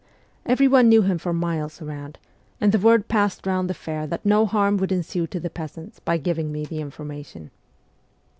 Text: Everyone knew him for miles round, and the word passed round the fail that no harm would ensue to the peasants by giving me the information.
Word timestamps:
Everyone 0.47 0.89
knew 0.89 1.03
him 1.03 1.19
for 1.19 1.31
miles 1.31 1.79
round, 1.79 2.17
and 2.59 2.71
the 2.71 2.79
word 2.79 3.07
passed 3.07 3.45
round 3.45 3.69
the 3.69 3.75
fail 3.75 4.07
that 4.07 4.25
no 4.25 4.47
harm 4.47 4.77
would 4.77 4.91
ensue 4.91 5.27
to 5.27 5.39
the 5.39 5.51
peasants 5.51 5.99
by 5.99 6.17
giving 6.17 6.51
me 6.51 6.65
the 6.65 6.81
information. 6.81 7.51